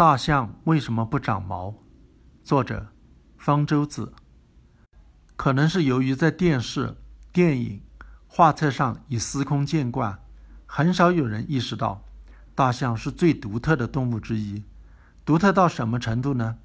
[0.00, 1.74] 大象为什么不长毛？
[2.42, 2.86] 作者：
[3.36, 4.14] 方舟子。
[5.36, 6.96] 可能是由于在电视、
[7.30, 7.82] 电影、
[8.26, 10.18] 画册上已司空见惯，
[10.64, 12.02] 很少有人意识到，
[12.54, 14.64] 大象是最独特的动物之一。
[15.26, 16.56] 独特到什么程度呢？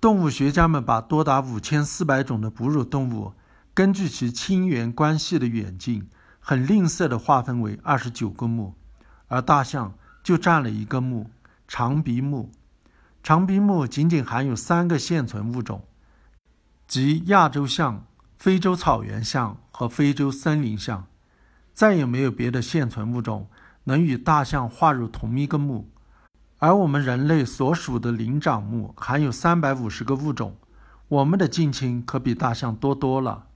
[0.00, 3.34] 动物学家们把多达五千四百种的哺乳动物，
[3.72, 6.10] 根据其亲缘关系的远近，
[6.40, 8.74] 很吝啬地划分为二十九个目，
[9.28, 9.94] 而大象
[10.24, 11.30] 就占了一个目。
[11.72, 12.50] 长鼻目，
[13.22, 15.84] 长鼻目仅仅含有三个现存物种，
[16.88, 18.04] 即亚洲象、
[18.36, 21.06] 非洲草原象和非洲森林象，
[21.72, 23.48] 再也没有别的现存物种
[23.84, 25.88] 能与大象划入同一个目。
[26.58, 30.56] 而我们人类所属的灵长目含有三百五十个物种，
[31.06, 33.46] 我们的近亲可比大象多多了。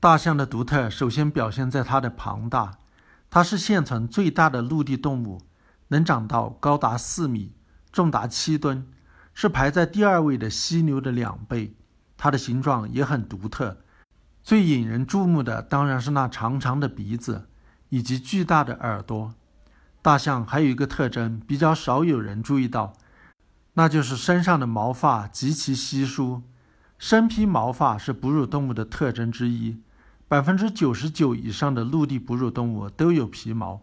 [0.00, 2.78] 大象的独特首先表现在它的庞大，
[3.30, 5.40] 它是现存最大的陆地动物。
[5.92, 7.52] 能长到高达四米，
[7.92, 8.88] 重达七吨，
[9.34, 11.76] 是排在第二位的犀牛的两倍。
[12.16, 13.76] 它的形状也很独特，
[14.42, 17.46] 最引人注目的当然是那长长的鼻子
[17.90, 19.34] 以及巨大的耳朵。
[20.00, 22.94] 大象还有一个特征比较少有人注意到，
[23.74, 26.42] 那就是身上的毛发极其稀疏。
[26.98, 29.82] 身披毛发是哺乳动物的特征之一，
[30.26, 33.82] 百分之九十九以上的陆地哺乳动物都有皮毛。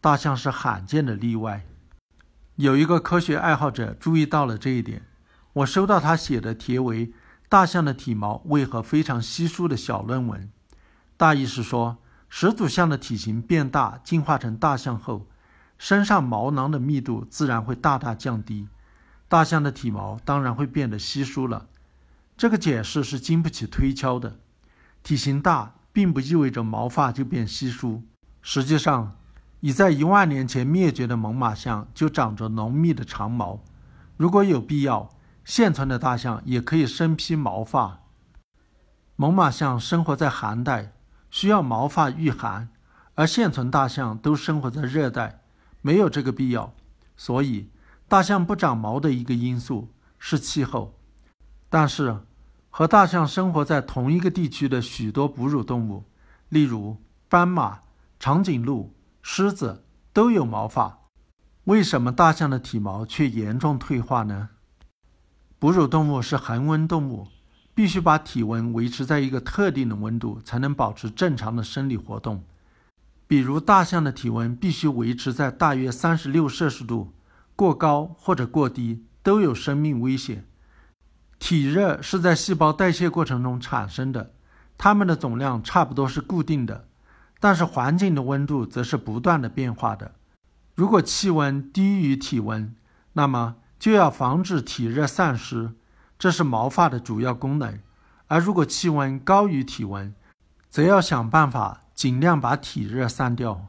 [0.00, 1.64] 大象是罕见的例外。
[2.54, 5.02] 有一个科学爱好者注意到了这一点，
[5.54, 7.12] 我收到他写的题为
[7.48, 10.48] “大象的体毛为何非常稀疏”的小论文。
[11.16, 15.26] 大意是说，始祖象的体型变大，进化成大象后，
[15.78, 18.68] 身上毛囊的密度自然会大大降低，
[19.26, 21.66] 大象的体毛当然会变得稀疏了。
[22.36, 24.38] 这个解释是经不起推敲的。
[25.02, 28.04] 体型大并不意味着毛发就变稀疏，
[28.40, 29.16] 实际上。
[29.60, 33.60] 已在一万年前灭绝的猛犸象就长着浓密的长毛，
[34.16, 35.10] 如果有必要，
[35.44, 38.00] 现存的大象也可以身披毛发。
[39.16, 40.92] 猛犸象生活在寒带，
[41.28, 42.68] 需要毛发御寒，
[43.16, 45.40] 而现存大象都生活在热带，
[45.82, 46.72] 没有这个必要。
[47.16, 47.68] 所以，
[48.06, 50.94] 大象不长毛的一个因素是气候。
[51.68, 52.20] 但是，
[52.70, 56.04] 和大象生活在同一个地区的许多哺乳动物，
[56.48, 57.80] 例如斑马、
[58.20, 58.94] 长颈鹿。
[59.30, 59.84] 狮子
[60.14, 61.00] 都有毛发，
[61.64, 64.48] 为什么大象的体毛却严重退化呢？
[65.58, 67.28] 哺乳动物是恒温动物，
[67.74, 72.42] 必须把体温维持在一个特定的温度，才能保持正常的生理活动。
[73.26, 77.12] 比如，大象的体温必须维持在大约三十六摄氏度，
[77.54, 80.48] 过高或者过低都有生命危险。
[81.38, 84.32] 体热是在细胞代谢过程中产生的，
[84.78, 86.87] 它们的总量差不多是固定的。
[87.40, 90.14] 但是环境的温度则是不断的变化的。
[90.74, 92.74] 如果气温低于体温，
[93.12, 95.72] 那么就要防止体热散失，
[96.18, 97.80] 这是毛发的主要功能；
[98.26, 100.14] 而如果气温高于体温，
[100.68, 103.66] 则要想办法尽量把体热散掉。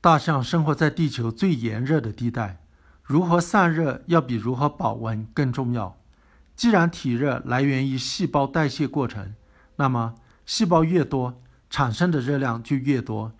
[0.00, 2.60] 大象生活在地球最炎热的地带，
[3.02, 5.96] 如何散热要比如何保温更重要。
[6.56, 9.34] 既然体热来源于细胞代谢过程，
[9.76, 10.14] 那么
[10.44, 11.40] 细胞越多。
[11.70, 13.32] 产生的热量就越多，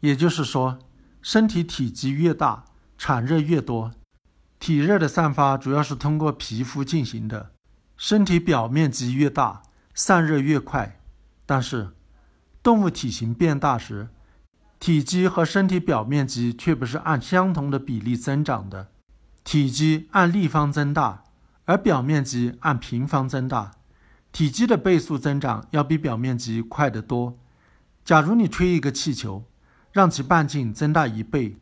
[0.00, 0.78] 也就是说，
[1.20, 2.64] 身体体积越大，
[2.96, 3.92] 产热越多。
[4.60, 7.50] 体热的散发主要是通过皮肤进行的，
[7.96, 11.00] 身体表面积越大，散热越快。
[11.44, 11.90] 但是，
[12.62, 14.08] 动物体型变大时，
[14.78, 18.88] 体积和身体表面积却不是按相同的比例增长的，
[19.42, 21.24] 体积按立方增大，
[21.64, 23.72] 而表面积按平方增大。
[24.30, 27.36] 体积的倍数增长要比表面积快得多。
[28.08, 29.44] 假如你吹一个气球，
[29.92, 31.58] 让其半径增大一倍，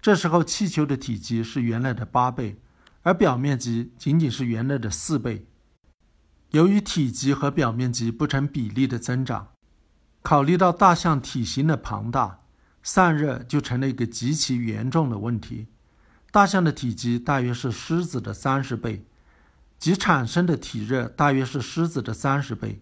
[0.00, 2.58] 这时候气球的体积是原来的八倍，
[3.02, 5.46] 而表面积仅仅是原来的四倍。
[6.52, 9.48] 由于体积和表面积不成比例的增长，
[10.22, 12.40] 考虑到大象体型的庞大，
[12.82, 15.66] 散热就成了一个极其严重的问题。
[16.32, 19.04] 大象的体积大约是狮子的三十倍，
[19.78, 22.80] 即产生的体热大约是狮子的三十倍。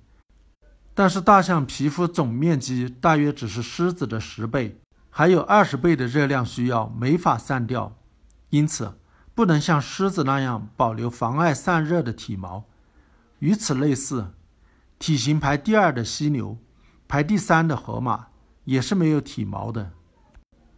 [0.98, 4.80] 但是大象皮肤总面积大约只是狮子的十倍，
[5.10, 7.96] 还有二十倍的热量需要，没法散掉，
[8.50, 8.98] 因此
[9.32, 12.64] 不能像狮子那样保留妨碍散热的体毛。
[13.38, 14.34] 与此类似，
[14.98, 16.58] 体型排第二的犀牛，
[17.06, 18.26] 排第三的河马
[18.64, 19.92] 也是没有体毛的。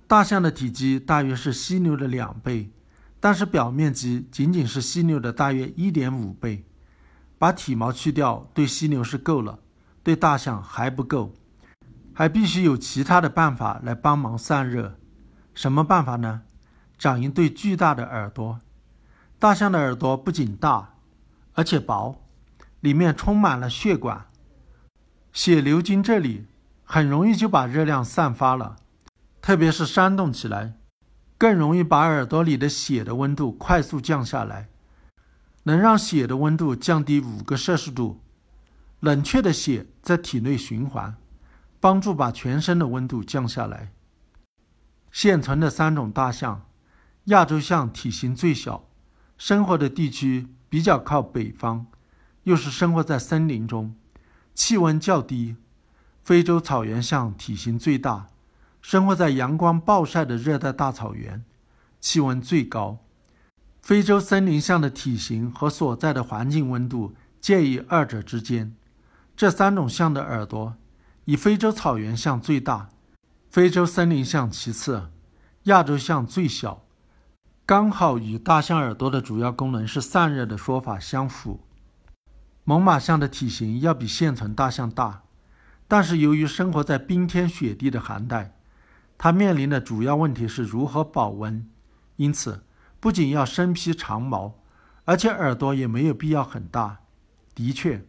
[0.06, 2.70] 大象的体积大约是犀牛的两倍，
[3.18, 6.66] 但是表面积仅仅是犀牛的大约一点五倍。
[7.38, 9.60] 把体毛去掉，对犀牛是够了。
[10.02, 11.34] 对大象还不够，
[12.14, 14.98] 还必须有其他的办法来帮忙散热。
[15.54, 16.42] 什么办法呢？
[16.98, 18.60] 长一对巨大的耳朵。
[19.38, 20.94] 大象的耳朵不仅大，
[21.54, 22.22] 而且薄，
[22.80, 24.26] 里面充满了血管，
[25.32, 26.46] 血流经这里，
[26.84, 28.76] 很容易就把热量散发了。
[29.40, 30.74] 特别是扇动起来，
[31.38, 34.68] 更容易把耳朵里的血的温度快速降下来，
[35.62, 38.20] 能让血的温度降低五个摄氏度。
[39.00, 41.16] 冷却的血在体内循环，
[41.80, 43.92] 帮助把全身的温度降下来。
[45.10, 46.66] 现存的三种大象，
[47.24, 48.88] 亚洲象体型最小，
[49.36, 51.86] 生活的地区比较靠北方，
[52.44, 53.96] 又是生活在森林中，
[54.54, 55.56] 气温较低。
[56.22, 58.28] 非洲草原象体型最大。
[58.82, 61.44] 生活在阳光暴晒的热带大草原，
[61.98, 62.98] 气温最高。
[63.82, 68.74] 非洲森林象的体型和所在的环境温度介于二者之间。
[69.40, 70.76] 这三种象的耳朵，
[71.24, 72.90] 以非洲草原象最大，
[73.48, 75.08] 非洲森林象其次，
[75.62, 76.84] 亚洲象最小，
[77.64, 81.60] 刚好与大象耳朵的主要功能是散热的说法相符。
[82.64, 85.22] 猛犸象的体型要比现存大象大，
[85.88, 88.58] 但是由于生活在冰天雪地的寒带。
[89.16, 91.66] 它面临的主要问题是如何保温，
[92.16, 92.62] 因此
[93.00, 94.56] 不仅要身披长毛，
[95.06, 96.98] 而且耳朵也没有必要很大。
[97.54, 98.04] 的确，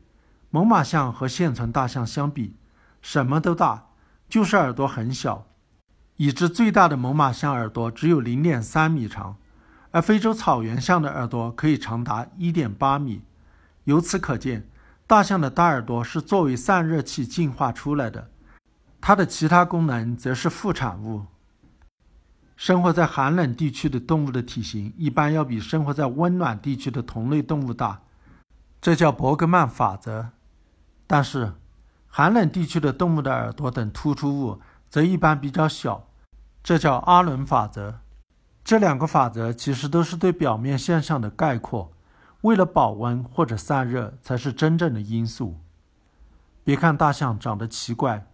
[0.51, 2.55] 猛犸象和现存大象相比，
[3.01, 3.87] 什么都大，
[4.27, 5.47] 就是耳朵很小。
[6.17, 9.37] 已知最大的猛犸象耳朵只有零点三米长，
[9.91, 13.21] 而非洲草原象的耳朵可以长达一点八米。
[13.85, 14.67] 由此可见，
[15.07, 18.29] 大象的大耳朵是作为散热器进化出来的。
[18.99, 21.25] 它的其他功能则是副产物。
[22.57, 28.01] 生活在寒冷地区的动物的体型一般要比生活在温暖地区的同类动物大，
[28.79, 30.29] 这叫伯格曼法则。
[31.11, 31.51] 但是，
[32.07, 36.07] 寒冷地区的动物的耳朵等突出物则一般比较小，
[36.63, 37.99] 这叫阿伦法则。
[38.63, 41.91] 这两个法则其实都是对表面现象的概括，
[42.43, 45.59] 为了保温或者散热才是真正的因素。
[46.63, 48.27] 别看大象长得奇怪。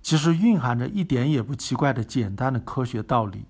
[0.00, 3.46] 其实蕴含着一点也不奇怪的简单的科学道理。